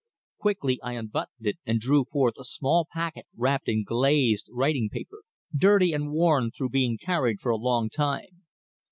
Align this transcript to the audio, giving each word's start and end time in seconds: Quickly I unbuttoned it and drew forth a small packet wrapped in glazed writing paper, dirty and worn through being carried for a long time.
Quickly 0.39 0.79
I 0.81 0.93
unbuttoned 0.93 1.45
it 1.45 1.59
and 1.63 1.79
drew 1.79 2.05
forth 2.05 2.33
a 2.39 2.43
small 2.43 2.87
packet 2.91 3.27
wrapped 3.37 3.67
in 3.69 3.83
glazed 3.83 4.47
writing 4.51 4.89
paper, 4.91 5.21
dirty 5.55 5.93
and 5.93 6.11
worn 6.11 6.49
through 6.49 6.69
being 6.69 6.97
carried 6.97 7.39
for 7.39 7.51
a 7.51 7.55
long 7.55 7.87
time. 7.87 8.43